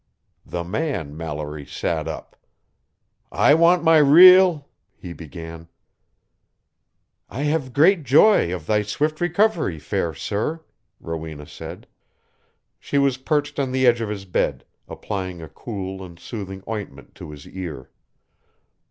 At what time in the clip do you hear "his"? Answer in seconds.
14.09-14.25, 17.29-17.47